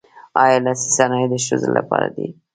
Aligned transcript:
آیا 0.43 0.57
لاسي 0.65 0.89
صنایع 0.97 1.27
د 1.31 1.35
ښځو 1.45 1.69
لپاره 1.77 2.07
دي؟ 2.15 2.27